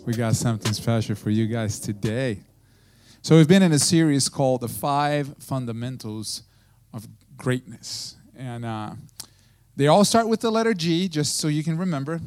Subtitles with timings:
[0.07, 2.39] We got something special for you guys today.
[3.21, 6.41] So, we've been in a series called The Five Fundamentals
[6.91, 8.15] of Greatness.
[8.35, 8.93] And uh,
[9.75, 12.19] they all start with the letter G, just so you can remember.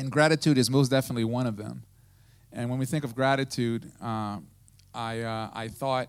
[0.00, 1.82] And gratitude is most definitely one of them.
[2.54, 4.38] And when we think of gratitude, uh,
[4.94, 6.08] I, uh, I thought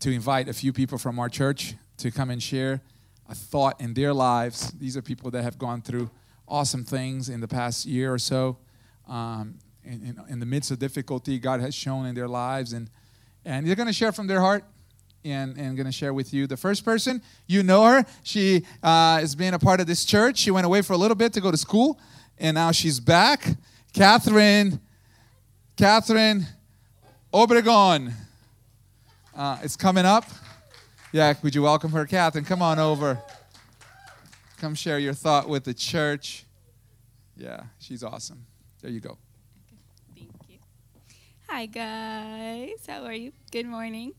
[0.00, 2.80] to invite a few people from our church to come and share
[3.28, 4.70] a thought in their lives.
[4.70, 6.10] These are people that have gone through
[6.48, 8.56] awesome things in the past year or so.
[9.06, 12.72] Um, in, in, in, the midst of difficulty, God has shown in their lives.
[12.72, 12.88] And,
[13.44, 14.64] and they're going to share from their heart
[15.22, 16.46] and, and going to share with you.
[16.46, 18.06] The first person, you know her.
[18.22, 20.38] She uh, has been a part of this church.
[20.38, 22.00] She went away for a little bit to go to school
[22.40, 23.56] and now she's back.
[23.92, 24.80] Catherine,
[25.76, 26.46] Catherine
[27.32, 28.12] Obregon
[29.36, 30.24] uh, is coming up.
[31.12, 32.44] Yeah, would you welcome her, Catherine?
[32.44, 33.22] Come on over.
[34.60, 36.44] Come share your thought with the church.
[37.36, 38.44] Yeah, she's awesome.
[38.82, 39.16] There you go.
[40.14, 40.58] Thank you.
[41.48, 42.84] Hi, guys.
[42.86, 43.32] How are you?
[43.50, 44.12] Good morning.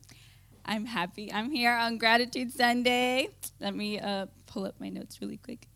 [0.65, 1.31] I'm happy.
[1.31, 3.29] I'm here on Gratitude Sunday.
[3.59, 5.67] Let me uh, pull up my notes really quick.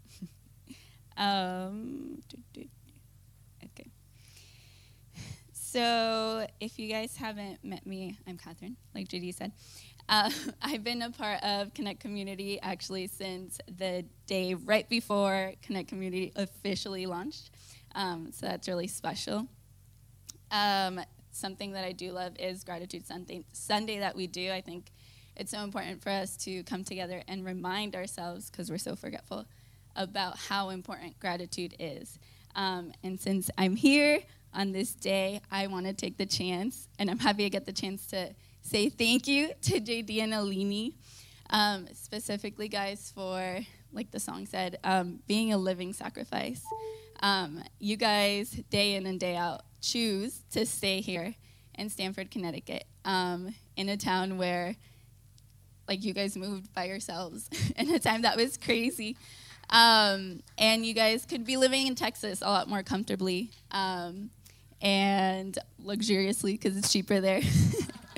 [1.17, 2.21] Um,
[3.63, 3.87] okay.
[5.51, 9.51] So, if you guys haven't met me, I'm Catherine, like JD said.
[10.09, 10.29] Uh,
[10.61, 16.31] I've been a part of Connect Community actually since the day right before Connect Community
[16.35, 17.51] officially launched.
[17.95, 19.47] Um, so that's really special.
[20.51, 24.51] Um, something that I do love is Gratitude Sunday, Sunday that we do.
[24.51, 24.91] I think
[25.35, 29.45] it's so important for us to come together and remind ourselves, because we're so forgetful,
[29.95, 32.19] about how important gratitude is.
[32.55, 34.19] Um, and since I'm here
[34.53, 37.73] on this day, I want to take the chance, and I'm happy I get the
[37.73, 40.93] chance to say thank you to JD and Alini,
[41.49, 43.59] um, specifically, guys, for,
[43.91, 46.63] like the song said, um, being a living sacrifice.
[47.21, 51.35] Um, you guys, day in and day out, choose to stay here
[51.75, 54.75] in Stamford, Connecticut, um, in a town where,
[55.87, 59.17] like, you guys moved by yourselves in a time that was crazy.
[59.69, 64.29] Um, and you guys could be living in Texas a lot more comfortably um,
[64.81, 67.41] and luxuriously because it's cheaper there.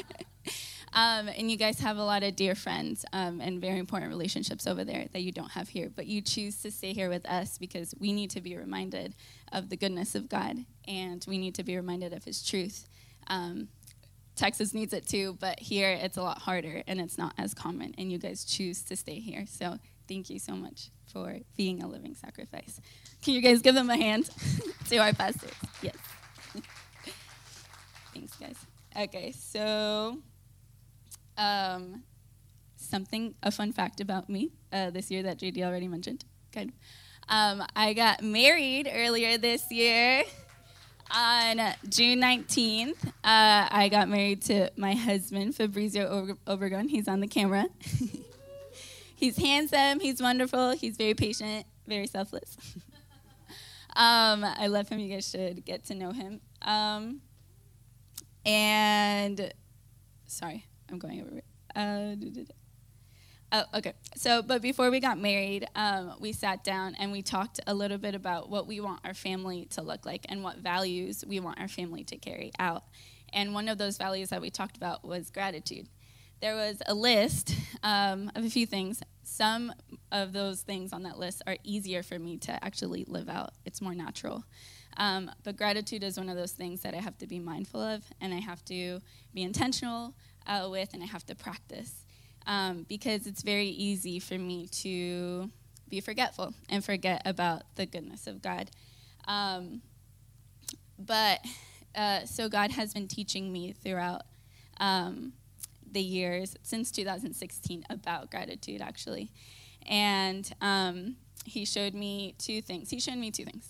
[0.94, 4.68] um, and you guys have a lot of dear friends um, and very important relationships
[4.68, 5.90] over there that you don't have here.
[5.96, 9.16] But you choose to stay here with us because we need to be reminded
[9.52, 10.58] of the goodness of God
[10.88, 12.88] and we need to be reminded of His truth.
[13.28, 13.70] Um,
[14.36, 17.96] Texas needs it too, but here it's a lot harder and it's not as common.
[17.98, 19.46] And you guys choose to stay here.
[19.48, 22.80] So thank you so much for being a living sacrifice.
[23.22, 24.30] Can you guys give them a hand
[24.90, 25.52] to our pastors?
[25.82, 25.96] Yes.
[28.14, 28.58] Thanks, guys.
[28.98, 30.20] Okay, so
[31.38, 32.04] um,
[32.76, 36.24] something, a fun fact about me uh, this year that JD already mentioned.
[36.56, 36.70] Of.
[37.28, 40.24] Um, I got married earlier this year
[41.14, 43.06] on June 19th.
[43.08, 46.90] Uh, I got married to my husband, Fabrizio Obregon.
[46.90, 47.66] He's on the camera.
[49.16, 52.58] he's handsome, he's wonderful, he's very patient, very selfless.
[53.96, 55.00] um, I love him.
[55.00, 56.42] You guys should get to know him.
[56.62, 57.22] Um,
[58.46, 59.54] and
[60.28, 61.42] sorry, I'm going over.
[61.76, 62.16] Uh,
[63.52, 63.94] oh, okay.
[64.16, 67.98] So, but before we got married, um, we sat down and we talked a little
[67.98, 71.60] bit about what we want our family to look like and what values we want
[71.60, 72.84] our family to carry out.
[73.34, 75.88] And one of those values that we talked about was gratitude
[76.42, 79.02] there was a list um, of a few things.
[79.24, 79.74] Some
[80.12, 83.82] of those things on that list are easier for me to actually live out, it's
[83.82, 84.44] more natural.
[84.98, 88.04] Um, but gratitude is one of those things that I have to be mindful of,
[88.22, 89.02] and I have to
[89.34, 90.14] be intentional
[90.48, 92.06] uh, with, and I have to practice.
[92.48, 95.50] Um, because it's very easy for me to
[95.90, 98.70] be forgetful and forget about the goodness of God.
[99.28, 99.82] Um,
[101.00, 101.40] but
[101.96, 104.22] uh, so God has been teaching me throughout
[104.80, 105.34] um,
[105.96, 109.32] the years since 2016 about gratitude, actually.
[109.88, 111.16] And um,
[111.46, 112.90] he showed me two things.
[112.90, 113.70] He showed me two things.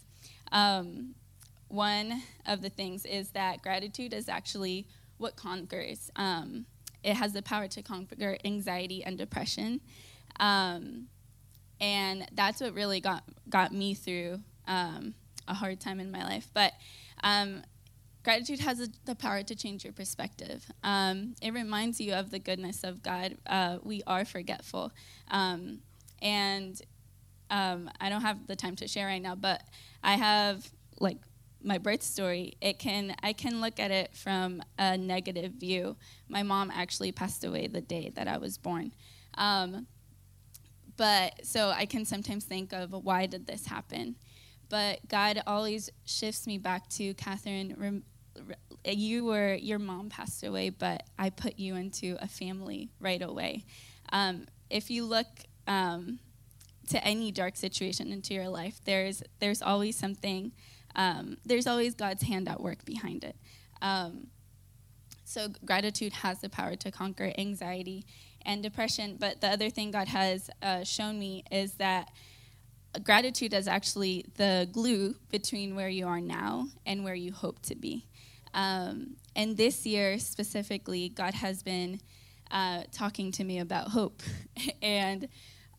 [0.52, 1.14] Um,
[1.68, 4.88] one of the things is that gratitude is actually
[5.18, 6.10] what conquers.
[6.16, 6.66] Um,
[7.04, 9.82] it has the power to conquer anxiety and depression.
[10.40, 11.08] Um,
[11.80, 15.14] and that's what really got, got me through um,
[15.48, 16.48] a hard time in my life.
[16.56, 16.74] But
[17.24, 17.62] um,
[18.26, 20.66] Gratitude has a, the power to change your perspective.
[20.84, 23.38] Um, it reminds you of the goodness of God.
[23.46, 24.92] Uh, we are forgetful.
[25.30, 25.82] Um,
[26.24, 26.82] and
[27.52, 29.62] um, I don't have the time to share right now, but
[30.04, 30.68] I have
[31.00, 31.20] like
[31.64, 32.58] my birth story.
[32.62, 35.96] It can I can look at it from a negative view.
[36.28, 38.92] My mom actually passed away the day that I was born.
[39.36, 39.86] Um,
[40.98, 44.16] but so I can sometimes think of why did this happen?
[44.68, 48.04] But God always shifts me back to Catherine.
[48.84, 53.66] You were your mom passed away, but I put you into a family right away.
[54.12, 55.28] Um, if you look
[55.68, 56.20] um,
[56.90, 60.52] to any dark situation into your life, there's there's always something.
[60.96, 63.36] Um, there's always God's hand at work behind it.
[63.82, 64.28] Um,
[65.26, 68.06] so gratitude has the power to conquer anxiety
[68.44, 69.18] and depression.
[69.20, 72.12] But the other thing God has uh, shown me is that
[73.04, 77.76] gratitude is actually the glue between where you are now and where you hope to
[77.76, 78.08] be.
[78.56, 82.00] Um, and this year specifically, God has been
[82.50, 84.24] uh, talking to me about hope.
[84.82, 85.28] and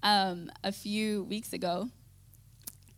[0.02, 1.88] um, a few weeks ago,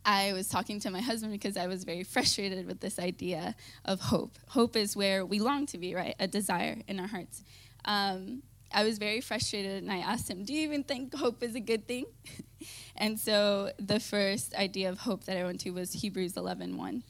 [0.05, 3.55] I was talking to my husband because I was very frustrated with this idea
[3.85, 4.37] of hope.
[4.49, 6.15] Hope is where we long to be, right?
[6.19, 7.43] A desire in our hearts.
[7.85, 11.55] Um, I was very frustrated and I asked him, Do you even think hope is
[11.55, 12.05] a good thing?
[12.97, 17.03] and so the first idea of hope that I went to was Hebrews 11 1.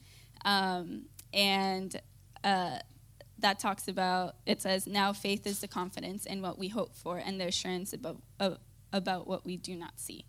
[0.46, 2.00] Um, and
[2.44, 7.18] that talks about, it says, Now faith is the confidence in what we hope for
[7.18, 8.56] and the assurance about, uh,
[8.92, 10.26] about what we do not see.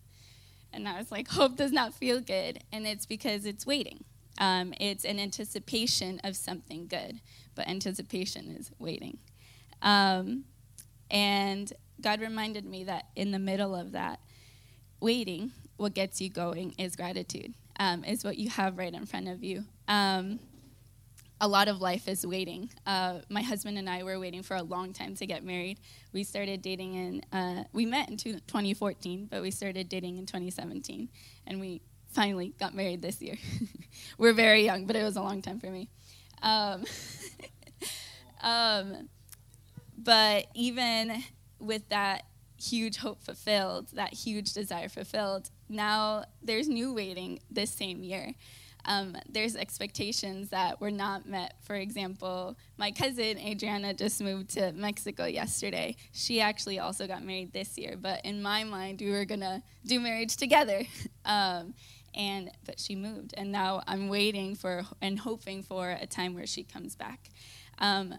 [0.73, 2.61] And I was like, Hope does not feel good.
[2.73, 4.05] And it's because it's waiting.
[4.39, 7.21] Um, it's an anticipation of something good,
[7.55, 9.19] but anticipation is waiting.
[9.83, 10.45] Um,
[11.11, 11.71] and
[12.01, 14.21] God reminded me that in the middle of that,
[15.01, 19.29] waiting, what gets you going is gratitude, um, is what you have right in front
[19.29, 19.65] of you.
[19.89, 20.39] Um,
[21.41, 22.71] a lot of life is waiting.
[22.87, 25.81] Uh, my husband and I were waiting for a long time to get married.
[26.13, 31.09] We started dating in, uh, we met in 2014, but we started dating in 2017,
[31.47, 31.81] and we
[32.13, 33.37] finally got married this year.
[34.19, 35.89] we're very young, but it was a long time for me.
[36.43, 36.85] Um,
[38.43, 39.09] um,
[39.97, 41.23] but even
[41.59, 42.25] with that
[42.59, 48.35] huge hope fulfilled, that huge desire fulfilled, now there's new waiting this same year.
[48.85, 51.55] Um, there's expectations that were not met.
[51.63, 55.97] For example, my cousin Adriana just moved to Mexico yesterday.
[56.13, 60.01] She actually also got married this year, but in my mind, we were gonna do
[60.01, 60.83] marriage together.
[61.25, 61.75] um,
[62.15, 66.47] and but she moved, and now I'm waiting for and hoping for a time where
[66.47, 67.29] she comes back.
[67.79, 68.15] Um,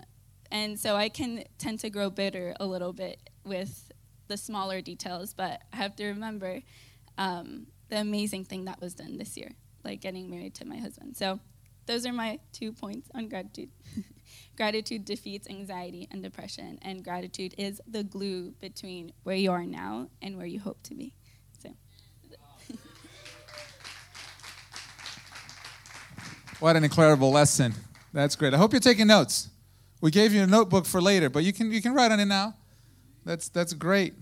[0.52, 3.92] and so I can tend to grow bitter a little bit with
[4.28, 6.62] the smaller details, but I have to remember
[7.18, 9.52] um, the amazing thing that was done this year,
[9.84, 11.16] like getting married to my husband.
[11.16, 11.40] So
[11.86, 13.70] those are my two points on gratitude.
[14.58, 20.08] gratitude defeats anxiety and depression, and gratitude is the glue between where you are now
[20.22, 21.14] and where you hope to be.
[21.62, 21.70] So.
[26.60, 27.74] what an incredible lesson.
[28.14, 28.54] That's great.
[28.54, 29.50] I hope you're taking notes.
[30.02, 32.26] We gave you a notebook for later, but you can you can write on it
[32.26, 32.56] now.
[33.26, 34.14] That's that's great.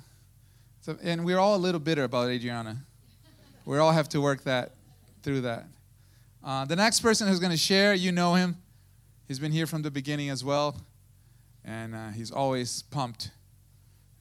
[0.81, 2.77] So, and we're all a little bitter about Adriana.
[3.65, 4.71] We all have to work that
[5.23, 5.65] through that.
[6.43, 8.57] Uh, the next person who's going to share, you know him.
[9.27, 10.75] He's been here from the beginning as well,
[11.63, 13.31] and uh, he's always pumped,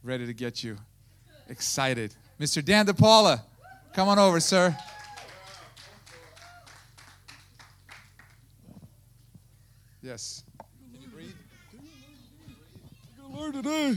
[0.03, 0.77] ready to get you
[1.49, 2.15] excited.
[2.39, 2.65] Mr.
[2.65, 3.41] Dan DePaula,
[3.95, 4.77] come on over, sir.
[10.03, 10.43] Yes.
[10.93, 11.35] Can You read.
[13.17, 13.97] Good lord today.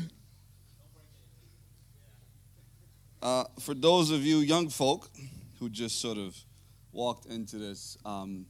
[3.22, 5.10] Uh, for those of you young folk
[5.60, 6.36] who just sort of
[6.92, 8.46] walked into this, um,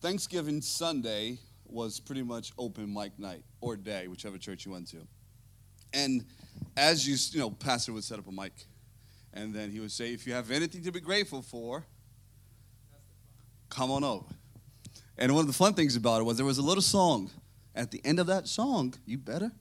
[0.00, 4.98] Thanksgiving Sunday was pretty much open mic night or day, whichever church you went to.
[5.92, 6.24] And
[6.76, 8.52] as you, you know, pastor would set up a mic,
[9.32, 11.84] and then he would say, if you have anything to be grateful for,
[13.68, 14.24] come on over.
[15.18, 17.30] And one of the fun things about it was there was a little song.
[17.74, 19.52] At the end of that song, you better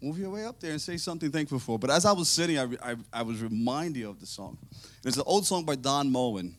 [0.00, 1.78] move your way up there and say something thankful for.
[1.78, 4.58] But as I was sitting, I, I, I was reminded of the song.
[5.04, 6.54] It's an old song by Don Moen,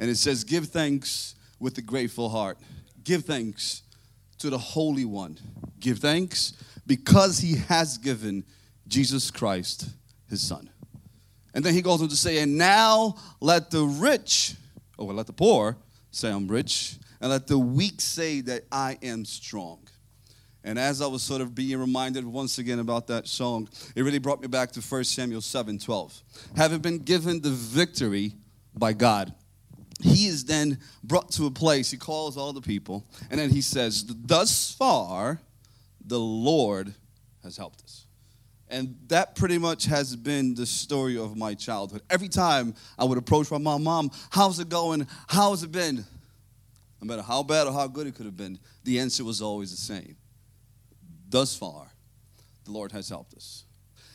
[0.00, 2.58] and it says, Give thanks with a grateful heart.
[3.04, 3.82] Give thanks
[4.38, 5.38] to the Holy One.
[5.78, 6.54] Give thanks
[6.86, 8.44] because he has given
[8.88, 9.90] Jesus Christ
[10.28, 10.70] his Son.
[11.52, 14.54] And then he goes on to say, And now let the rich,
[14.98, 15.76] oh, or let the poor
[16.10, 19.86] say, I'm rich, and let the weak say that I am strong.
[20.64, 24.18] And as I was sort of being reminded once again about that song, it really
[24.18, 26.22] brought me back to 1 Samuel 7 12.
[26.56, 28.34] Having been given the victory
[28.74, 29.34] by God,
[30.02, 33.60] he is then brought to a place, he calls all the people, and then he
[33.60, 35.40] says, Thus far,
[36.04, 36.94] the Lord
[37.42, 38.06] has helped us.
[38.68, 42.02] And that pretty much has been the story of my childhood.
[42.08, 45.08] Every time I would approach my mom, Mom, how's it going?
[45.26, 46.04] How's it been?
[47.00, 49.70] No matter how bad or how good it could have been, the answer was always
[49.70, 50.16] the same.
[51.28, 51.90] Thus far,
[52.64, 53.64] the Lord has helped us.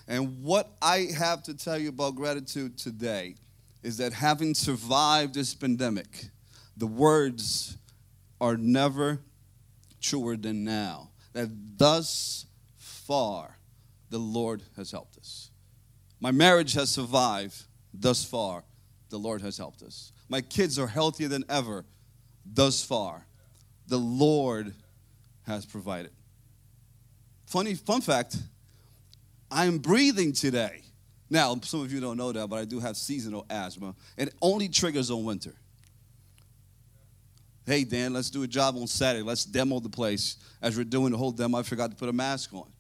[0.08, 3.36] And what I have to tell you about gratitude today
[3.86, 6.30] is that having survived this pandemic,
[6.76, 7.78] the words
[8.42, 9.20] are never
[10.02, 11.12] truer than now.
[11.34, 13.60] That thus far,
[14.10, 15.52] the Lord has helped us.
[16.20, 17.62] My marriage has survived
[17.94, 18.64] thus far.
[19.10, 20.12] The Lord has helped us.
[20.30, 21.86] My kids are healthier than ever
[22.44, 23.28] thus far.
[23.88, 24.74] The Lord
[25.44, 26.12] has provided.
[27.46, 28.36] Funny fun fact
[29.52, 30.85] I am breathing today.
[31.30, 33.96] Now, some of you don't know that, but I do have seasonal asthma.
[34.18, 35.54] It only triggers on winter.
[37.66, 39.24] Hey, Dan, let's do a job on Saturday.
[39.24, 40.38] Let's demo the place.
[40.62, 42.72] As we're doing the whole demo, I forgot to put a mask on.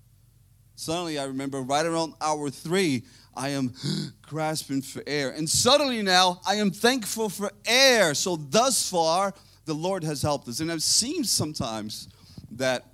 [0.75, 3.73] Suddenly, I remember right around hour three, I am
[4.21, 5.31] grasping for air.
[5.31, 8.13] And suddenly now, I am thankful for air.
[8.13, 9.33] So, thus far,
[9.65, 10.59] the Lord has helped us.
[10.59, 12.07] And it seems sometimes
[12.51, 12.85] that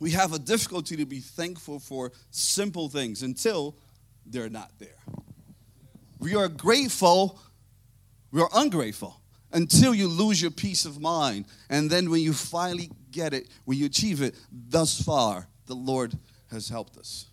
[0.00, 3.76] we have a difficulty to be thankful for simple things until
[4.30, 4.98] they're not there.
[6.18, 7.38] We are grateful,
[8.30, 9.20] we are ungrateful
[9.52, 11.46] until you lose your peace of mind.
[11.70, 16.12] And then when you finally get it, when you achieve it, thus far, the Lord
[16.50, 17.26] has helped us.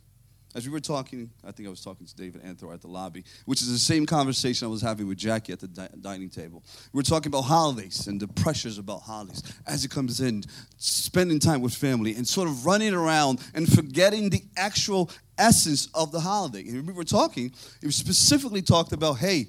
[0.56, 3.26] As we were talking, I think I was talking to David Anthor at the lobby,
[3.44, 6.64] which is the same conversation I was having with Jackie at the di- dining table.
[6.94, 10.46] We are talking about holidays and the pressures about holidays as it comes in,
[10.78, 16.12] spending time with family and sort of running around and forgetting the actual essence of
[16.12, 16.62] the holiday.
[16.68, 17.52] And we were talking,
[17.82, 19.48] it specifically talked about, hey,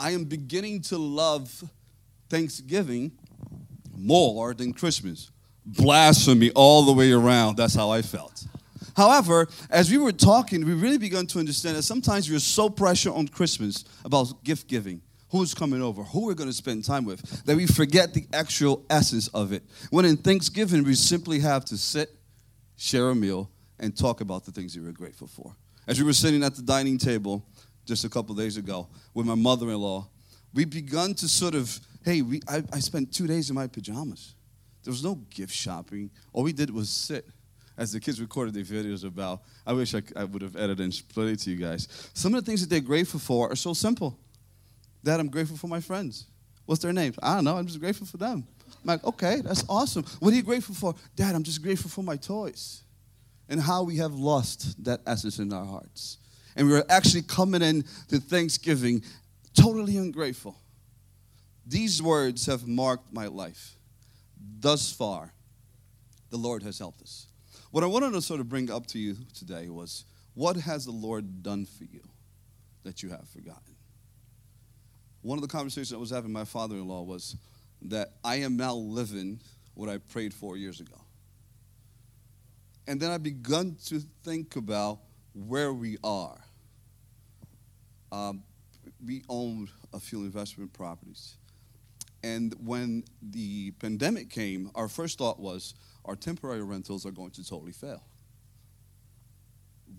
[0.00, 1.64] I am beginning to love
[2.28, 3.12] Thanksgiving
[3.96, 5.30] more than Christmas.
[5.64, 7.56] Blasphemy all the way around.
[7.56, 8.46] That's how I felt.
[8.96, 13.12] However, as we were talking, we really began to understand that sometimes we're so pressure
[13.12, 17.44] on Christmas about gift giving, who's coming over, who we're going to spend time with,
[17.44, 19.62] that we forget the actual essence of it.
[19.90, 22.10] When in Thanksgiving, we simply have to sit,
[22.76, 25.54] share a meal, and talk about the things you we're grateful for.
[25.86, 27.44] As we were sitting at the dining table
[27.86, 30.08] just a couple days ago with my mother in law,
[30.54, 34.34] we begun to sort of Hey, we, I, I spent two days in my pajamas.
[34.82, 36.10] There was no gift shopping.
[36.32, 37.26] All we did was sit.
[37.76, 41.02] As the kids recorded their videos about, I wish I, I would have edited and
[41.10, 42.10] played it to you guys.
[42.14, 44.18] Some of the things that they're grateful for are so simple.
[45.04, 46.24] Dad, I'm grateful for my friends.
[46.66, 47.16] What's their names?
[47.22, 47.56] I don't know.
[47.56, 48.46] I'm just grateful for them.
[48.66, 50.04] I'm like, okay, that's awesome.
[50.18, 50.94] What are you grateful for?
[51.14, 52.82] Dad, I'm just grateful for my toys.
[53.48, 56.18] And how we have lost that essence in our hearts.
[56.56, 59.02] And we're actually coming in to Thanksgiving
[59.54, 60.58] totally ungrateful.
[61.66, 63.76] These words have marked my life.
[64.60, 65.32] Thus far,
[66.30, 67.26] the Lord has helped us.
[67.70, 70.92] What I wanted to sort of bring up to you today was what has the
[70.92, 72.00] Lord done for you
[72.84, 73.74] that you have forgotten?
[75.22, 77.36] One of the conversations I was having with my father in law was
[77.82, 79.40] that I am now living
[79.74, 80.96] what I prayed for years ago.
[82.88, 85.00] And then I begun to think about
[85.34, 86.40] where we are.
[88.10, 88.42] Um,
[89.04, 91.36] we owned a few investment properties.
[92.22, 95.74] And when the pandemic came, our first thought was
[96.06, 98.02] our temporary rentals are going to totally fail.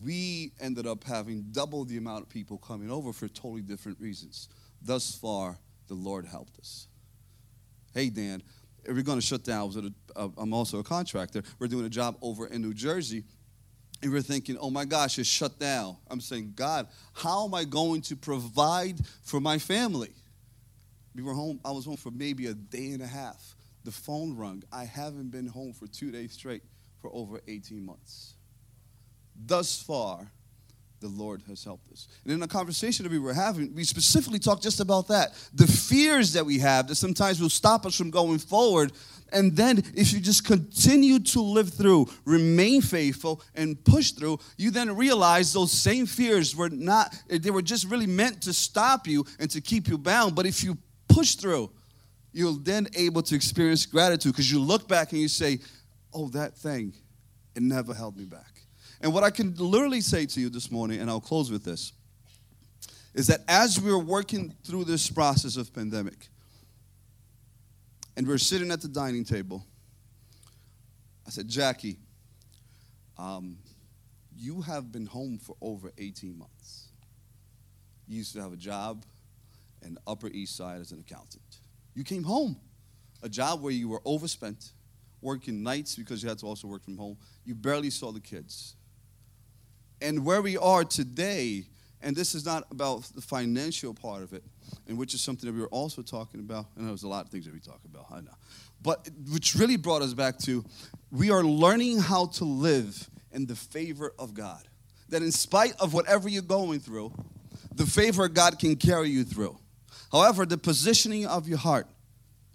[0.03, 4.49] We ended up having double the amount of people coming over for totally different reasons.
[4.81, 6.87] Thus far, the Lord helped us.
[7.93, 8.41] Hey, Dan,
[8.87, 9.93] we're going to shut down.
[10.15, 11.43] Uh, I'm also a contractor.
[11.59, 13.23] We're doing a job over in New Jersey.
[14.01, 15.97] And we're thinking, oh my gosh, it's shut down.
[16.09, 20.13] I'm saying, God, how am I going to provide for my family?
[21.15, 23.55] We were home, I was home for maybe a day and a half.
[23.83, 24.63] The phone rung.
[24.71, 26.63] I haven't been home for two days straight
[27.01, 28.35] for over 18 months.
[29.35, 30.31] Thus far,
[30.99, 32.07] the Lord has helped us.
[32.23, 35.33] And in a conversation that we were having, we specifically talked just about that.
[35.53, 38.91] The fears that we have that sometimes will stop us from going forward.
[39.31, 44.71] And then, if you just continue to live through, remain faithful, and push through, you
[44.71, 49.25] then realize those same fears were not, they were just really meant to stop you
[49.39, 50.35] and to keep you bound.
[50.35, 50.77] But if you
[51.07, 51.69] push through,
[52.31, 55.59] you'll then able to experience gratitude because you look back and you say,
[56.13, 56.93] oh, that thing,
[57.55, 58.58] it never held me back.
[59.01, 61.93] And what I can literally say to you this morning, and I'll close with this,
[63.13, 66.27] is that as we're working through this process of pandemic,
[68.17, 69.65] and we're sitting at the dining table,
[71.25, 71.97] I said, Jackie,
[73.17, 73.57] um,
[74.35, 76.89] you have been home for over 18 months.
[78.07, 79.05] You used to have a job,
[79.81, 81.59] and Upper East Side as an accountant.
[81.93, 82.57] You came home,
[83.21, 84.71] a job where you were overspent,
[85.21, 87.17] working nights because you had to also work from home.
[87.45, 88.75] You barely saw the kids.
[90.01, 91.65] And where we are today,
[92.01, 94.43] and this is not about the financial part of it,
[94.87, 96.67] and which is something that we were also talking about.
[96.75, 98.35] And there's a lot of things that we talk about, I know.
[98.81, 100.63] But which really brought us back to
[101.11, 104.67] we are learning how to live in the favor of God.
[105.09, 107.11] That in spite of whatever you're going through,
[107.75, 109.57] the favor of God can carry you through.
[110.11, 111.87] However, the positioning of your heart,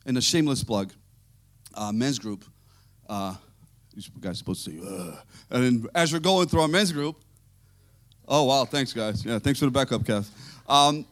[0.06, 0.92] in a shameless plug,
[1.74, 2.44] uh, men's group,
[3.08, 3.34] uh,
[3.94, 5.18] you guys are supposed to say,
[5.50, 7.22] and as you're going through our men's group,
[8.28, 10.26] oh wow, thanks guys, yeah, thanks for the backup, Kev.
[10.68, 11.06] Um,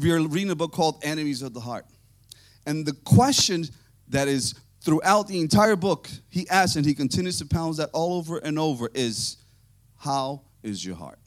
[0.00, 1.86] we're reading a book called Enemies of the Heart,
[2.66, 3.64] and the question
[4.08, 8.14] that is throughout the entire book, he asks and he continues to pound that all
[8.14, 9.36] over and over is,
[9.98, 11.18] how is your heart?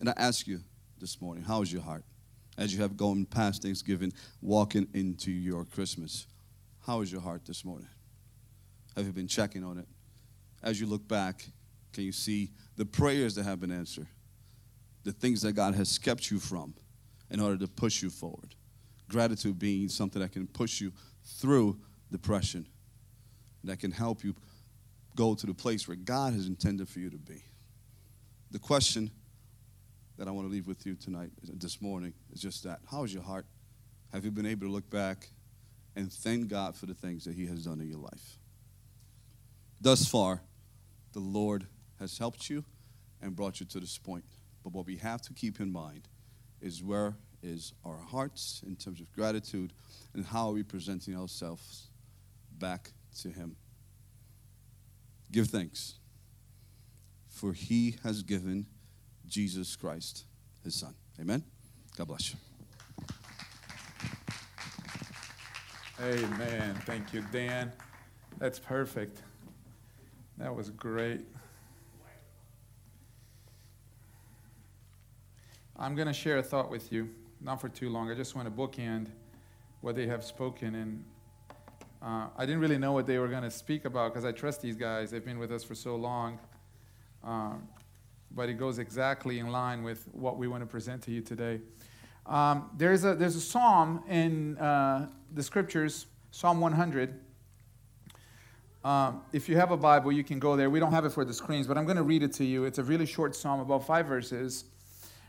[0.00, 0.60] And I ask you
[1.00, 2.04] this morning, how is your heart?
[2.58, 4.12] As you have gone past Thanksgiving,
[4.42, 6.26] walking into your Christmas,
[6.86, 7.88] how is your heart this morning?
[8.94, 9.86] Have you been checking on it?
[10.62, 11.46] As you look back,
[11.92, 14.06] can you see the prayers that have been answered?
[15.04, 16.74] The things that God has kept you from
[17.30, 18.54] in order to push you forward.
[19.08, 20.92] Gratitude being something that can push you
[21.24, 21.78] through
[22.10, 22.66] depression,
[23.64, 24.34] that can help you
[25.16, 27.42] go to the place where God has intended for you to be.
[28.50, 29.10] The question
[30.18, 32.80] that I want to leave with you tonight, this morning, is just that.
[32.90, 33.46] How is your heart?
[34.12, 35.30] Have you been able to look back
[35.96, 38.38] and thank God for the things that He has done in your life?
[39.80, 40.42] Thus far,
[41.12, 41.66] the Lord
[42.02, 42.64] has helped you
[43.22, 44.24] and brought you to this point.
[44.62, 46.08] But what we have to keep in mind
[46.60, 49.72] is where is our hearts in terms of gratitude
[50.12, 51.88] and how are we presenting ourselves
[52.58, 53.56] back to Him.
[55.30, 55.94] Give thanks,
[57.28, 58.66] for He has given
[59.26, 60.24] Jesus Christ,
[60.62, 60.94] His Son.
[61.20, 61.42] Amen.
[61.96, 62.38] God bless you.
[66.00, 66.74] Amen.
[66.84, 67.72] Thank you, Dan.
[68.38, 69.22] That's perfect.
[70.38, 71.20] That was great.
[75.82, 77.10] I'm going to share a thought with you,
[77.40, 78.08] not for too long.
[78.08, 79.08] I just want to bookend
[79.80, 80.76] what they have spoken.
[80.76, 81.04] And
[82.00, 84.62] uh, I didn't really know what they were going to speak about because I trust
[84.62, 85.10] these guys.
[85.10, 86.38] They've been with us for so long.
[87.24, 87.54] Uh,
[88.30, 91.58] but it goes exactly in line with what we want to present to you today.
[92.26, 97.18] Um, there's, a, there's a psalm in uh, the scriptures, Psalm 100.
[98.84, 100.70] Um, if you have a Bible, you can go there.
[100.70, 102.66] We don't have it for the screens, but I'm going to read it to you.
[102.66, 104.66] It's a really short psalm, about five verses.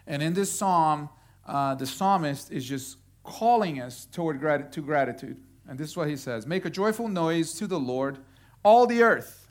[0.08, 1.10] And in this psalm,
[1.46, 5.38] uh, the psalmist is just calling us toward grat- to gratitude.
[5.68, 8.20] And this is what he says Make a joyful noise to the Lord,
[8.64, 9.48] all the earth.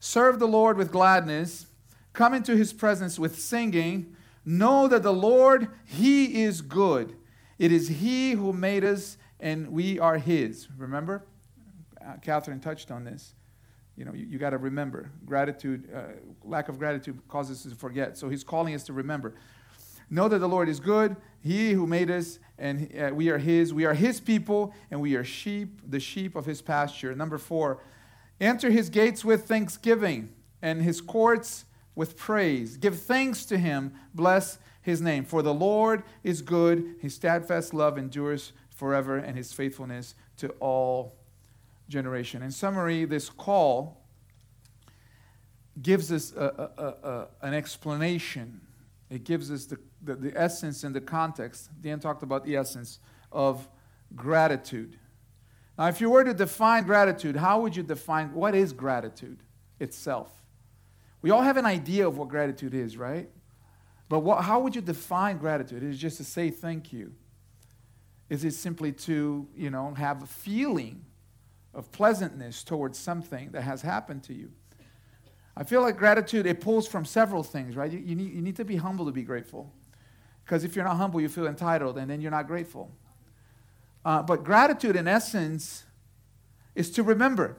[0.00, 1.66] Serve the Lord with gladness.
[2.12, 4.16] Come into his presence with singing.
[4.44, 7.16] Know that the Lord, he is good.
[7.58, 10.68] It is he who made us, and we are his.
[10.76, 11.26] Remember?
[12.00, 13.34] Uh, Catherine touched on this.
[13.98, 15.10] You know, you, you got to remember.
[15.26, 16.12] Gratitude, uh,
[16.44, 18.16] lack of gratitude causes us to forget.
[18.16, 19.34] So he's calling us to remember.
[20.08, 21.16] Know that the Lord is good.
[21.40, 23.74] He who made us, and uh, we are his.
[23.74, 27.14] We are his people, and we are sheep, the sheep of his pasture.
[27.14, 27.82] Number four,
[28.40, 30.32] enter his gates with thanksgiving
[30.62, 31.64] and his courts
[31.96, 32.76] with praise.
[32.76, 33.92] Give thanks to him.
[34.14, 35.24] Bless his name.
[35.24, 36.94] For the Lord is good.
[37.00, 41.17] His steadfast love endures forever, and his faithfulness to all
[41.88, 42.42] generation.
[42.42, 44.04] In summary, this call
[45.80, 48.60] gives us a, a, a, an explanation.
[49.10, 51.70] It gives us the, the, the essence and the context.
[51.80, 52.98] Dan talked about the essence
[53.32, 53.68] of
[54.14, 54.98] gratitude.
[55.78, 59.42] Now, if you were to define gratitude, how would you define what is gratitude
[59.78, 60.30] itself?
[61.22, 63.28] We all have an idea of what gratitude is, right?
[64.08, 65.82] But what, how would you define gratitude?
[65.82, 67.12] Is it just to say thank you?
[68.28, 71.04] Is it simply to, you know, have a feeling
[71.78, 74.50] of pleasantness towards something that has happened to you.
[75.56, 77.90] I feel like gratitude, it pulls from several things, right?
[77.90, 79.72] You, you, need, you need to be humble to be grateful.
[80.44, 82.90] Because if you're not humble, you feel entitled, and then you're not grateful.
[84.04, 85.84] Uh, but gratitude, in essence,
[86.74, 87.56] is to remember.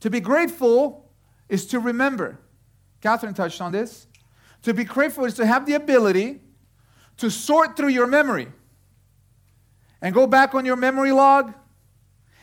[0.00, 1.10] To be grateful
[1.48, 2.38] is to remember.
[3.00, 4.06] Catherine touched on this.
[4.62, 6.40] To be grateful is to have the ability
[7.16, 8.46] to sort through your memory
[10.00, 11.54] and go back on your memory log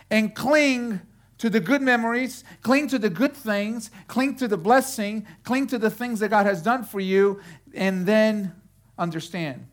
[0.10, 1.02] and cling
[1.40, 5.78] to the good memories, cling to the good things, cling to the blessing, cling to
[5.78, 7.40] the things that God has done for you,
[7.74, 8.54] and then
[8.98, 9.68] understand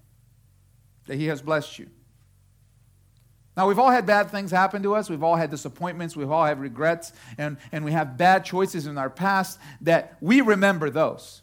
[1.06, 1.88] that He has blessed you.
[3.56, 5.08] Now, we've all had bad things happen to us.
[5.08, 6.14] We've all had disappointments.
[6.14, 7.12] We've all had regrets.
[7.38, 11.40] And, and we have bad choices in our past that we remember those.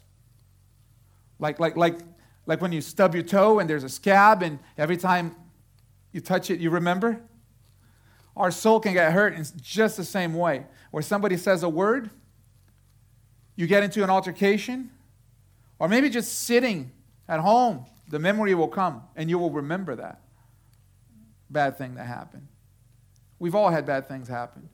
[1.40, 1.98] Like, like, like,
[2.46, 5.34] like when you stub your toe and there's a scab, and every time
[6.12, 7.20] you touch it, you remember?
[8.36, 10.66] Our soul can get hurt in just the same way.
[10.90, 12.10] Where somebody says a word,
[13.56, 14.90] you get into an altercation,
[15.78, 16.92] or maybe just sitting
[17.28, 20.20] at home, the memory will come and you will remember that
[21.50, 22.48] bad thing that happened.
[23.38, 24.68] We've all had bad things happen.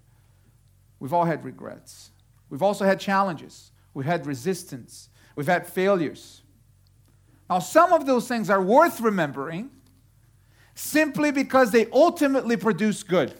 [0.98, 2.10] We've all had regrets.
[2.48, 3.70] We've also had challenges.
[3.94, 5.08] We've had resistance.
[5.36, 6.42] We've had failures.
[7.48, 9.70] Now, some of those things are worth remembering
[10.74, 13.34] simply because they ultimately produce good,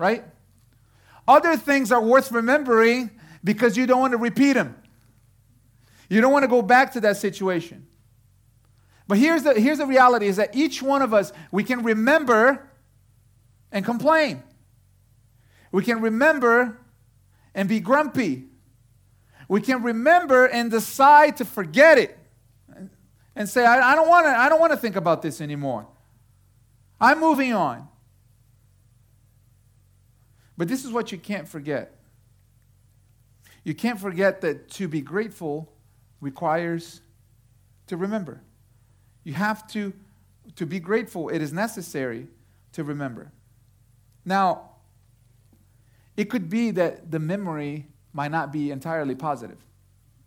[0.00, 0.24] right?
[1.28, 3.10] Other things are worth remembering
[3.44, 4.74] because you don't want to repeat them.
[6.08, 7.86] You don't want to go back to that situation.
[9.06, 12.70] But here's the, here's the reality is that each one of us, we can remember
[13.70, 14.42] and complain.
[15.70, 16.78] We can remember
[17.54, 18.46] and be grumpy.
[19.48, 22.18] We can remember and decide to forget it
[23.36, 25.86] and say, I, I don't want to I don't want to think about this anymore.
[27.00, 27.88] I'm moving on.
[30.60, 31.96] But this is what you can't forget.
[33.64, 35.72] You can't forget that to be grateful
[36.20, 37.00] requires
[37.86, 38.42] to remember.
[39.24, 39.94] You have to,
[40.56, 41.30] to be grateful.
[41.30, 42.26] It is necessary
[42.72, 43.32] to remember.
[44.26, 44.72] Now,
[46.14, 49.64] it could be that the memory might not be entirely positive.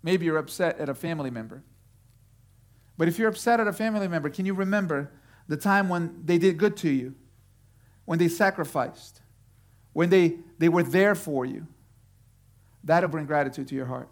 [0.01, 1.61] Maybe you're upset at a family member.
[2.97, 5.11] But if you're upset at a family member, can you remember
[5.47, 7.13] the time when they did good to you?
[8.05, 9.19] When they sacrificed?
[9.93, 11.67] When they, they were there for you?
[12.83, 14.09] That'll bring gratitude to your heart.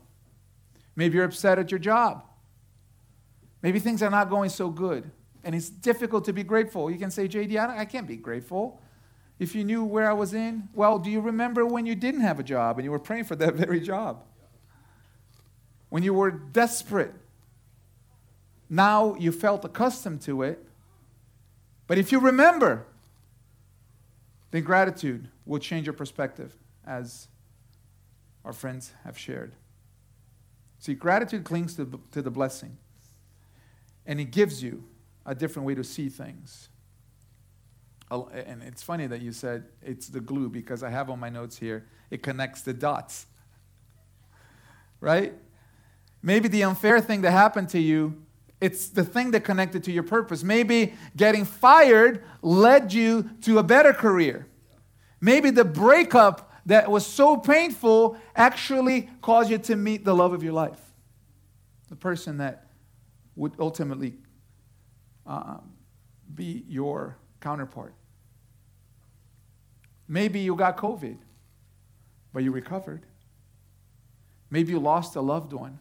[0.96, 2.24] Maybe you're upset at your job.
[3.62, 5.10] Maybe things are not going so good.
[5.44, 6.90] And it's difficult to be grateful.
[6.90, 8.82] You can say, JD, I, I can't be grateful.
[9.40, 12.40] If you knew where I was in, well, do you remember when you didn't have
[12.40, 14.24] a job and you were praying for that very job?
[15.90, 17.14] When you were desperate.
[18.70, 20.64] Now you felt accustomed to it.
[21.88, 22.86] But if you remember,
[24.52, 27.28] then gratitude will change your perspective, as
[28.46, 29.54] our friends have shared.
[30.80, 32.78] See, gratitude clings to the, to the blessing
[34.06, 34.84] and it gives you
[35.26, 36.70] a different way to see things.
[38.10, 41.58] And it's funny that you said it's the glue because I have on my notes
[41.58, 43.28] here, it connects the dots.
[45.00, 45.34] Right?
[46.22, 48.22] Maybe the unfair thing that happened to you,
[48.62, 50.44] it's the thing that connected to your purpose.
[50.44, 54.48] Maybe getting fired led you to a better career.
[55.20, 60.44] Maybe the breakup that was so painful actually caused you to meet the love of
[60.44, 60.80] your life.
[61.90, 62.68] The person that
[63.36, 64.14] would ultimately
[65.26, 65.58] uh,
[66.34, 67.96] be your counterpart.
[70.08, 71.18] Maybe you got COVID,
[72.32, 73.06] but you recovered.
[74.50, 75.80] Maybe you lost a loved one,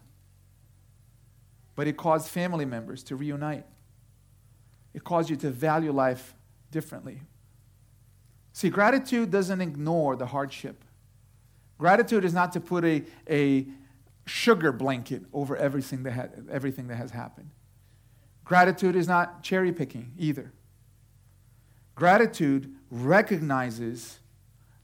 [1.76, 3.66] but it caused family members to reunite.
[4.92, 6.34] It caused you to value life
[6.70, 7.22] differently.
[8.52, 10.84] See, gratitude doesn't ignore the hardship.
[11.78, 13.66] Gratitude is not to put a, a,
[14.26, 17.50] sugar blanket over everything that, ha- everything that has happened.
[18.44, 20.52] Gratitude is not cherry picking either.
[21.96, 24.20] Gratitude recognizes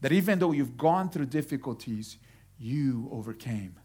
[0.01, 2.17] that even though you've gone through difficulties,
[2.59, 3.75] you overcame.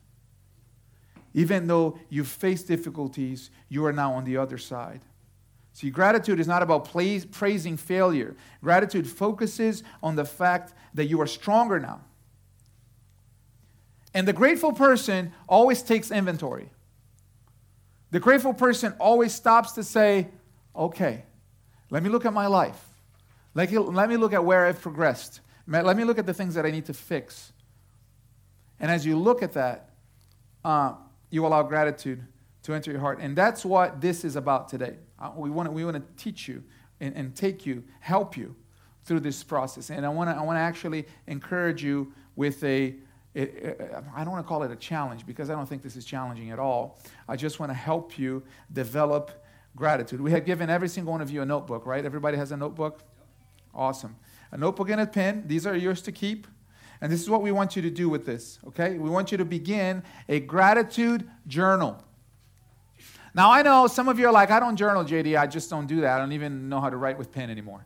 [1.35, 5.01] Even though you face difficulties, you are now on the other side.
[5.73, 6.91] See, gratitude is not about
[7.31, 8.37] praising failure.
[8.63, 12.01] Gratitude focuses on the fact that you are stronger now.
[14.13, 16.69] And the grateful person always takes inventory.
[18.11, 20.29] The grateful person always stops to say,
[20.77, 21.25] okay,
[21.89, 22.79] let me look at my life.
[23.55, 25.41] Let me, look at where I've progressed.
[25.67, 27.53] Let me look at the things that I need to fix.
[28.81, 29.91] And as you look at that,
[30.65, 30.95] uh,
[31.33, 32.23] you allow gratitude
[32.63, 33.19] to enter your heart.
[33.21, 34.99] And that's what this is about today.
[35.19, 36.63] Uh, we want to we wanna teach you
[37.01, 38.55] and, and take you, help you
[39.05, 39.91] through this process.
[39.91, 42.95] And I want to I wanna actually encourage you with a
[43.35, 45.97] it, it, I don't want to call it a challenge because I don't think this
[45.97, 46.99] is challenging at all.
[47.27, 49.31] I just want to help you develop
[49.75, 50.21] gratitude.
[50.21, 52.05] We have given every single one of you a notebook, right?
[52.05, 53.01] Everybody has a notebook?
[53.75, 54.17] Awesome.
[54.51, 55.45] A notebook and a pen.
[55.47, 56.47] These are yours to keep.
[57.03, 58.97] And this is what we want you to do with this, okay?
[58.97, 62.03] We want you to begin a gratitude journal.
[63.35, 65.37] Now, I know some of you are like, I don't journal, JD.
[65.37, 66.17] I just don't do that.
[66.17, 67.85] I don't even know how to write with pen anymore.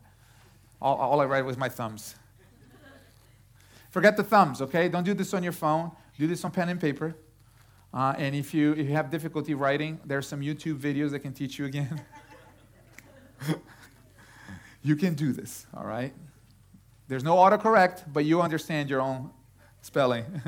[0.83, 2.14] All, all I write with my thumbs.
[3.88, 4.90] Forget the thumbs, okay?
[4.90, 5.92] Don't do this on your phone.
[6.18, 7.16] Do this on pen and paper.
[7.94, 11.33] Uh, and if you, if you have difficulty writing, there's some YouTube videos that can
[11.33, 12.02] teach you again.
[14.83, 16.12] you can do this, all right?
[17.09, 19.31] There's no autocorrect, but you understand your own
[19.81, 20.25] spelling.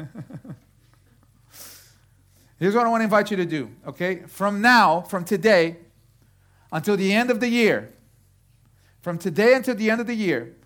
[2.59, 4.23] Here's what I want to invite you to do, okay?
[4.27, 5.77] From now, from today
[6.73, 7.94] until the end of the year,
[9.01, 10.57] from today until the end of the year,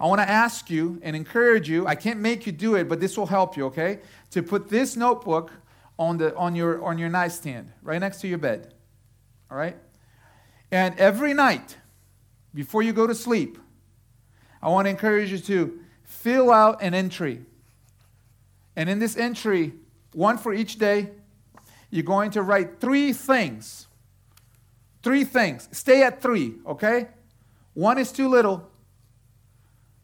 [0.00, 1.86] I want to ask you and encourage you.
[1.86, 4.00] I can't make you do it, but this will help you, okay?
[4.30, 5.52] To put this notebook
[5.98, 8.72] on, the, on, your, on your nightstand, right next to your bed.
[9.50, 9.76] All right?
[10.72, 11.76] And every night,
[12.54, 13.58] before you go to sleep,
[14.64, 17.42] I want to encourage you to fill out an entry.
[18.76, 19.74] And in this entry,
[20.14, 21.10] one for each day,
[21.90, 23.88] you're going to write three things.
[25.02, 25.68] Three things.
[25.70, 27.08] Stay at three, okay?
[27.74, 28.70] One is too little,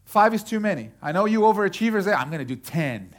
[0.05, 0.91] five is too many.
[1.01, 3.15] I know you overachievers say, I'm going to do 10.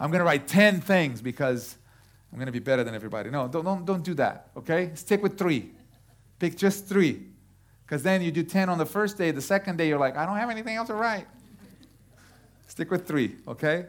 [0.00, 1.76] I'm going to write 10 things because
[2.32, 3.30] I'm going to be better than everybody.
[3.30, 4.90] No, don't, don't, don't do that, okay?
[4.94, 5.70] Stick with three.
[6.40, 7.31] Pick just three.
[7.92, 10.24] Because then you do 10 on the first day, the second day, you're like, I
[10.24, 11.26] don't have anything else to write.
[12.66, 13.84] Stick with three, okay?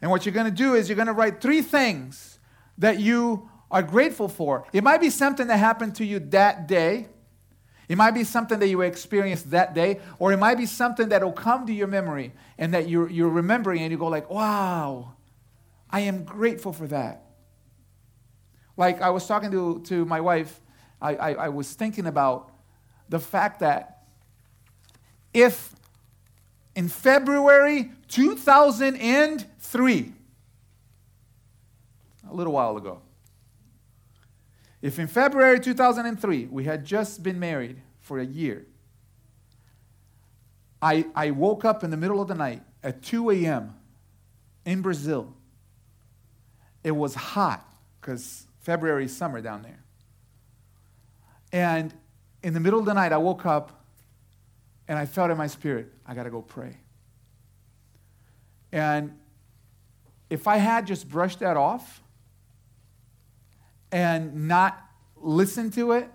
[0.00, 2.38] And what you're to do is you're to write three things
[2.78, 4.64] that you are grateful for.
[4.72, 7.08] It might be something that happened to you that day.
[7.88, 11.24] It might be something that you experienced that day, or it might be something that
[11.24, 15.14] will come to your memory and that you're, you're remembering and you go like, wow,
[15.90, 17.24] I am grateful for that.
[18.76, 20.60] Like I was talking to, to my wife,
[21.02, 22.49] I, I, I was thinking about
[23.10, 24.04] the fact that
[25.34, 25.74] if
[26.74, 30.12] in February 2003,
[32.30, 33.00] a little while ago.
[34.80, 38.64] If in February 2003 we had just been married for a year,
[40.80, 43.74] I, I woke up in the middle of the night at 2 a.m.
[44.64, 45.34] in Brazil.
[46.82, 47.70] It was hot
[48.00, 49.84] because February is summer down there.
[51.52, 51.92] And
[52.42, 53.84] in the middle of the night, I woke up
[54.88, 56.76] and I felt in my spirit, I got to go pray.
[58.72, 59.18] And
[60.28, 62.02] if I had just brushed that off,
[63.92, 64.78] and not
[65.16, 66.08] listened to it,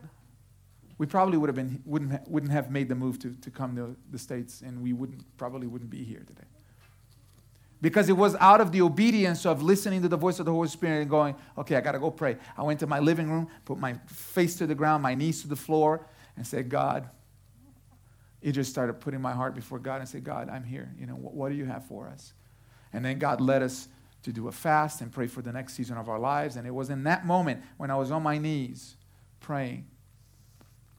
[0.97, 3.95] we probably would have been, wouldn't, wouldn't have made the move to, to come to
[4.11, 6.47] the States, and we wouldn't, probably wouldn't be here today.
[7.81, 10.69] Because it was out of the obedience of listening to the voice of the Holy
[10.69, 12.37] Spirit and going, okay, I got to go pray.
[12.57, 15.49] I went to my living room, put my face to the ground, my knees to
[15.49, 17.09] the floor, and say, God,
[18.41, 20.93] it just started putting my heart before God and say, God, I'm here.
[20.99, 22.33] You know, what, what do you have for us?
[22.93, 23.87] And then God led us
[24.23, 26.55] to do a fast and pray for the next season of our lives.
[26.55, 28.97] And it was in that moment when I was on my knees
[29.39, 29.85] praying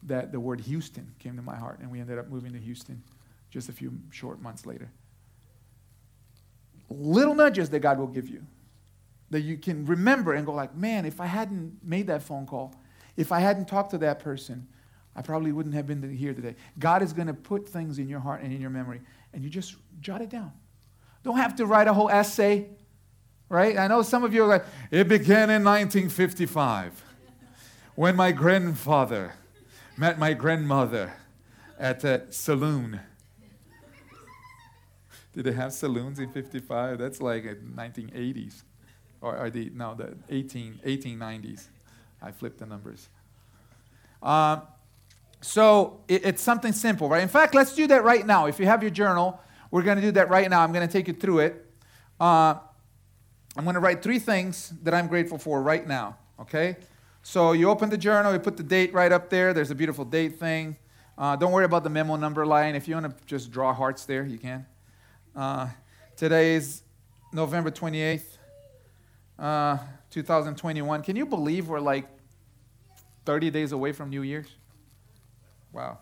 [0.05, 1.81] that the word Houston came to my heart.
[1.81, 3.03] And we ended up moving to Houston
[3.51, 4.90] just a few short months later.
[6.88, 8.46] Little nudges that God will give you
[9.31, 12.75] that you can remember and go like, man, if I hadn't made that phone call,
[13.16, 14.68] if I hadn't talked to that person,
[15.16, 16.55] I probably wouldn't have been here today.
[16.79, 19.00] God is going to put things in your heart and in your memory,
[19.33, 20.52] and you just jot it down.
[21.24, 22.68] Don't have to write a whole essay
[23.48, 23.79] right?
[23.79, 27.02] I know some of you are like, it began in 1955
[27.94, 29.35] when my grandfather
[29.96, 31.12] met my grandmother
[31.79, 33.00] at a saloon.
[35.33, 36.98] Did they have saloons in 55?
[36.98, 38.62] That's like 1980s.
[39.20, 41.68] Or are the, no, the 18, 1890s.
[42.22, 43.09] I flipped the numbers.
[44.22, 44.62] Um,
[45.40, 47.22] so it, it's something simple, right?
[47.22, 48.46] In fact, let's do that right now.
[48.46, 50.61] If you have your journal, we're going to do that right now.
[50.61, 51.66] I'm going to take you through it.
[52.18, 52.55] Uh,
[53.57, 56.77] I'm going to write three things that I'm grateful for right now, okay?
[57.22, 59.53] So you open the journal, you put the date right up there.
[59.53, 60.77] There's a beautiful date thing.
[61.18, 62.75] Uh, don't worry about the memo number line.
[62.75, 64.66] If you want to just draw hearts there, you can.
[65.35, 65.68] Uh,
[66.16, 66.83] today is
[67.33, 68.37] November 28th,
[69.38, 69.79] uh,
[70.11, 71.03] 2021.
[71.03, 72.07] Can you believe we're like
[73.25, 74.49] 30 days away from New Year's?
[75.72, 75.98] Wow.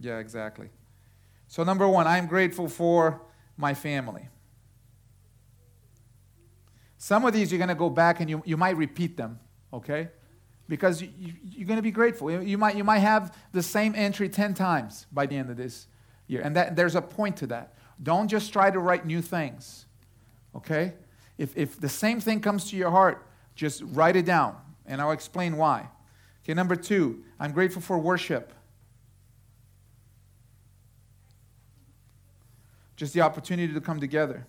[0.00, 0.68] Yeah, exactly.
[1.48, 3.22] So, number one, I'm grateful for
[3.56, 4.28] my family.
[6.98, 9.38] Some of these you're going to go back and you, you might repeat them,
[9.72, 10.08] okay?
[10.68, 12.30] Because you, you, are going to be grateful.
[12.30, 15.56] You, you, might, you might have the same entry 10 times by the end of
[15.56, 15.86] this
[16.26, 16.42] year.
[16.42, 17.74] And that, there's a point to that.
[18.02, 19.86] Don't just try to write new things,
[20.54, 20.94] okay?
[21.38, 25.12] If, if the same thing comes to your heart, just write it down, and I'll
[25.12, 25.88] explain why.
[26.44, 28.52] Okay, number two, I'm grateful for worship.
[32.96, 34.46] Just the opportunity to come together.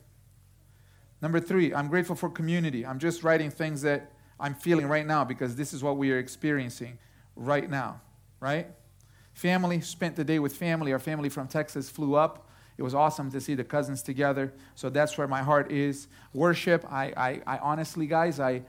[1.22, 2.86] Number three, I'm grateful for community.
[2.86, 6.20] I'm just writing things that I'm feeling right now because this is what we are
[6.20, 6.98] experiencing
[7.36, 8.02] right now,
[8.40, 8.68] right?
[9.34, 10.94] Family, spent the day with family.
[10.94, 12.48] Our family from Texas flew up.
[12.78, 14.54] It was awesome to see the cousins together.
[14.76, 16.08] So that's where my heart is.
[16.34, 18.62] Worship, I, I, I honestly, guys, I,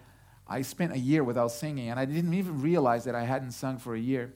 [0.46, 3.78] I spent a year without singing, and I didn't even realize that I hadn't sung
[3.78, 4.32] for a year.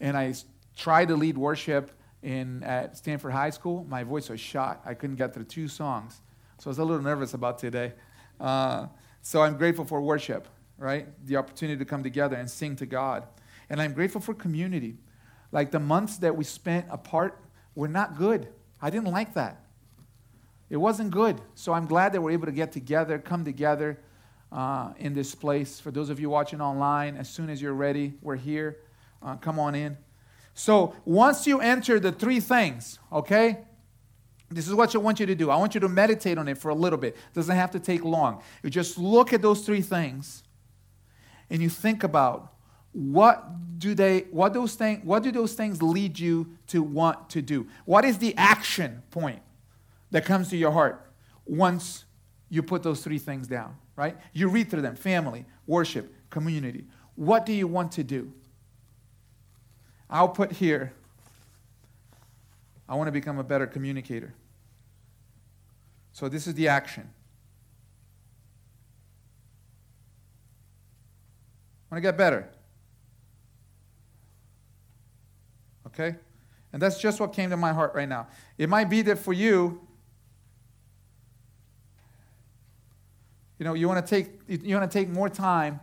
[0.00, 0.34] And I
[0.74, 3.84] tried to lead worship in, at Stamford High School.
[3.88, 4.82] My voice was shot.
[4.84, 6.20] I couldn't get through two songs.
[6.58, 7.92] So I was a little nervous about today.
[8.38, 8.86] Uh,
[9.22, 11.06] so I'm grateful for worship, right?
[11.26, 13.24] The opportunity to come together and sing to God.
[13.68, 14.96] And I'm grateful for community.
[15.52, 17.38] Like the months that we spent apart
[17.74, 18.48] were not good.
[18.82, 19.64] I didn't like that.
[20.68, 21.40] It wasn't good.
[21.54, 23.98] So I'm glad that we're able to get together, come together.
[24.52, 25.80] uh, in this place.
[25.80, 28.78] For those of you watching online, as soon as you're ready, we're here.
[29.22, 29.96] Uh, come on in.
[30.54, 33.58] So once you enter the three things, okay,
[34.50, 35.50] this is what I want you to do.
[35.50, 37.14] I want you to meditate on it for a little bit.
[37.14, 38.42] It doesn't have to take long.
[38.62, 40.42] You just look at those three things
[41.48, 42.52] and you think about
[42.92, 47.42] what do they what those things what do those things lead you to want to
[47.42, 47.68] do?
[47.84, 49.40] What is the action point
[50.10, 51.12] that comes to your heart
[51.46, 52.04] once
[52.48, 54.16] you put those three things down, right?
[54.32, 56.86] You read through them, family, worship, community.
[57.14, 58.32] What do you want to do?
[60.10, 60.92] I'll put here
[62.90, 64.34] I want to become a better communicator.
[66.12, 67.08] So this is the action.
[71.88, 72.48] I want to get better.
[75.86, 76.16] Okay?
[76.72, 78.26] And that's just what came to my heart right now.
[78.58, 79.80] It might be that for you,
[83.60, 85.78] you know, you want to take you want to take more time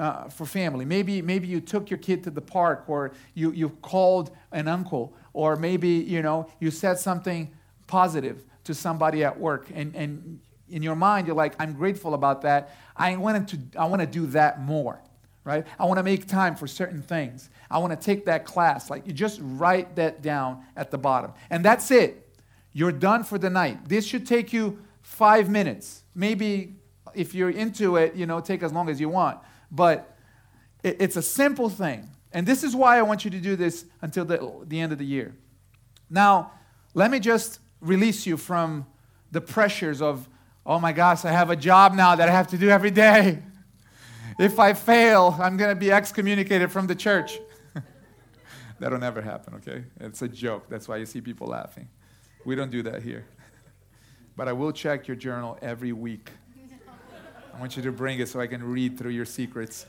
[0.00, 0.86] uh, for family.
[0.86, 5.14] Maybe maybe you took your kid to the park, or you you called an uncle,
[5.34, 7.50] or maybe you know you said something
[7.86, 12.40] positive to somebody at work, and and in your mind you're like, I'm grateful about
[12.42, 12.74] that.
[12.96, 15.02] I wanted to I want to do that more,
[15.44, 15.66] right?
[15.78, 17.50] I want to make time for certain things.
[17.70, 18.88] I want to take that class.
[18.88, 21.32] Like you just write that down at the bottom.
[21.50, 22.26] And that's it.
[22.72, 23.86] You're done for the night.
[23.88, 26.04] This should take you five minutes.
[26.14, 26.76] Maybe
[27.14, 29.38] if you're into it, you know, take as long as you want.
[29.70, 30.16] But
[30.82, 32.10] it, it's a simple thing.
[32.32, 34.98] And this is why I want you to do this until the, the end of
[34.98, 35.34] the year.
[36.08, 36.52] Now,
[36.94, 38.86] let me just release you from
[39.32, 40.28] the pressures of,
[40.66, 43.42] oh my gosh, I have a job now that I have to do every day.
[44.38, 47.38] If I fail, I'm going to be excommunicated from the church.
[48.80, 49.84] That'll never happen, okay?
[50.00, 50.64] It's a joke.
[50.70, 51.90] That's why you see people laughing.
[52.46, 53.26] We don't do that here.
[54.36, 56.30] But I will check your journal every week.
[57.60, 59.84] I want you to bring it so I can read through your secrets.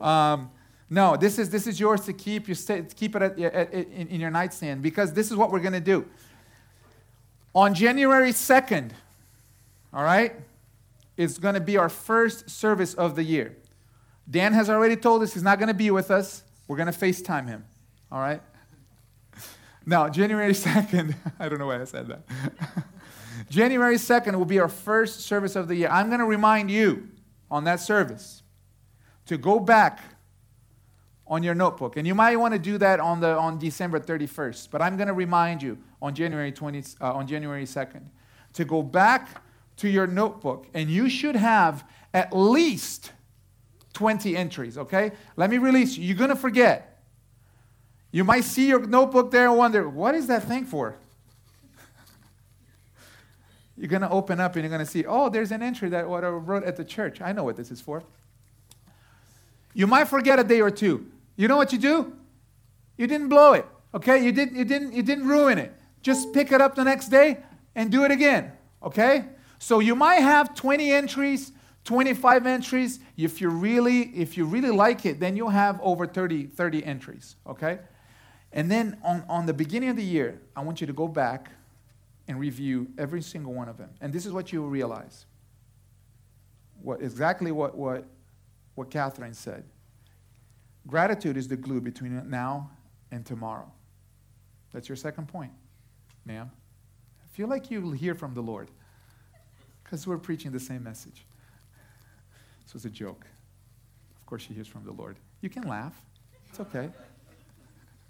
[0.00, 0.52] Um,
[0.88, 2.46] no, this is, this is yours to keep.
[2.46, 5.58] You stay, keep it at, at, in, in your nightstand because this is what we're
[5.58, 6.06] going to do.
[7.56, 8.92] On January 2nd,
[9.92, 10.36] all right,
[11.16, 13.56] it's going to be our first service of the year.
[14.30, 16.44] Dan has already told us he's not going to be with us.
[16.68, 17.64] We're going to FaceTime him.
[18.12, 18.40] All right?
[19.84, 22.84] Now, January 2nd, I don't know why I said that.
[23.48, 25.88] January 2nd will be our first service of the year.
[25.88, 27.08] I'm going to remind you
[27.50, 28.42] on that service
[29.26, 30.00] to go back
[31.26, 31.96] on your notebook.
[31.96, 34.70] And you might want to do that on, the, on December 31st.
[34.70, 38.06] But I'm going to remind you on January, 20, uh, on January 2nd
[38.54, 39.42] to go back
[39.78, 40.66] to your notebook.
[40.74, 43.12] And you should have at least
[43.92, 45.12] 20 entries, okay?
[45.36, 46.04] Let me release you.
[46.04, 47.02] You're going to forget.
[48.12, 50.96] You might see your notebook there and wonder, what is that thing for?
[53.76, 56.08] You're going to open up and you're going to see, oh, there's an entry that
[56.08, 57.20] what I wrote at the church.
[57.20, 58.02] I know what this is for.
[59.74, 61.06] You might forget a day or two.
[61.36, 62.16] You know what you do?
[62.96, 64.24] You didn't blow it, okay?
[64.24, 65.74] You didn't, you didn't, you didn't ruin it.
[66.00, 67.38] Just pick it up the next day
[67.74, 69.26] and do it again, okay?
[69.58, 71.52] So you might have 20 entries
[71.86, 72.98] 25 entries.
[73.16, 77.36] If you really, if you really like it, then you'll have over 30, 30 entries,
[77.46, 77.78] okay?
[78.52, 81.52] And then on, on the beginning of the year, I want you to go back
[82.28, 83.90] and review every single one of them.
[84.00, 85.26] And this is what you will realize.
[86.82, 88.04] What, exactly what, what,
[88.74, 89.64] what Catherine said.
[90.86, 92.70] Gratitude is the glue between now
[93.10, 93.70] and tomorrow.
[94.72, 95.52] That's your second point,
[96.24, 96.50] ma'am.
[97.22, 98.70] I feel like you'll hear from the Lord
[99.82, 101.26] because we're preaching the same message.
[102.64, 103.26] This was a joke.
[104.20, 105.16] Of course, she hears from the Lord.
[105.40, 105.94] You can laugh,
[106.48, 106.90] it's okay.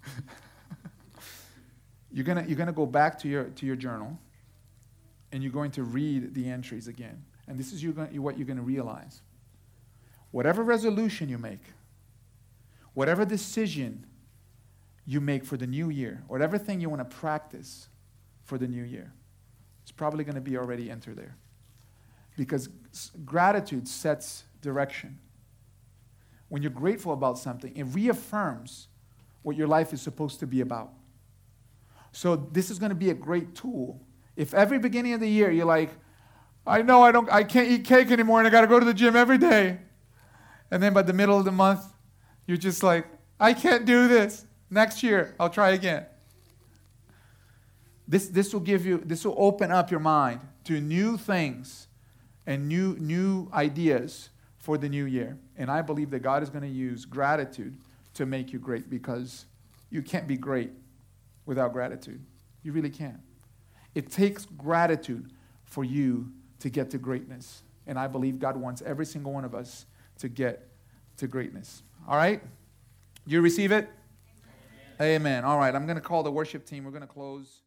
[2.11, 4.17] you're going you're gonna go back to your, to your journal
[5.31, 7.23] and you're going to read the entries again.
[7.47, 9.21] And this is you going, what you're going to realize.
[10.31, 11.61] Whatever resolution you make,
[12.93, 14.05] whatever decision
[15.05, 17.87] you make for the new year, whatever thing you want to practice
[18.43, 19.13] for the new year,
[19.83, 21.35] it's probably going to be already entered there.
[22.35, 22.69] Because
[23.25, 25.17] gratitude sets direction.
[26.49, 28.87] When you're grateful about something, it reaffirms
[29.43, 30.91] what your life is supposed to be about.
[32.11, 34.01] So this is going to be a great tool.
[34.35, 35.91] If every beginning of the year you're like,
[36.65, 38.85] I know I don't I can't eat cake anymore and I got to go to
[38.85, 39.79] the gym every day.
[40.69, 41.81] And then by the middle of the month,
[42.45, 43.07] you're just like,
[43.39, 44.45] I can't do this.
[44.69, 46.05] Next year, I'll try again.
[48.07, 51.87] This, this will give you, this will open up your mind to new things
[52.45, 55.37] and new, new ideas for the new year.
[55.57, 57.77] And I believe that God is going to use gratitude
[58.13, 59.45] to make you great because
[59.89, 60.71] you can't be great
[61.47, 62.23] without gratitude.
[62.61, 63.19] You really can't.
[63.95, 65.31] It takes gratitude
[65.65, 67.63] for you to get to greatness.
[67.87, 69.87] And I believe God wants every single one of us
[70.19, 70.67] to get
[71.17, 71.81] to greatness.
[72.07, 72.41] All right?
[73.25, 73.89] You receive it?
[75.01, 75.15] Amen.
[75.15, 75.45] Amen.
[75.45, 76.83] All right, I'm going to call the worship team.
[76.83, 77.61] We're going to close.